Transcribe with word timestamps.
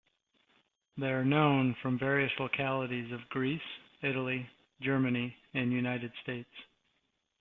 They 0.97 1.11
are 1.11 1.23
known 1.23 1.75
from 1.83 1.99
various 1.99 2.31
localities 2.39 3.11
of 3.11 3.29
Greece, 3.29 3.61
Italy, 4.01 4.49
Germany 4.81 5.37
and 5.53 5.71
United 5.71 6.11
States. 6.23 6.49